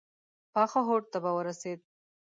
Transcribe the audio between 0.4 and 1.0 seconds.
پاخه